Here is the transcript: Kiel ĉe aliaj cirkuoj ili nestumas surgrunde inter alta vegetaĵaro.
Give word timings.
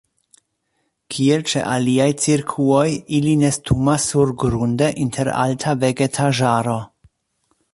Kiel 1.15 1.43
ĉe 1.51 1.59
aliaj 1.73 2.07
cirkuoj 2.23 2.87
ili 3.17 3.35
nestumas 3.41 4.09
surgrunde 4.13 4.89
inter 5.05 5.31
alta 5.43 5.77
vegetaĵaro. 5.85 6.79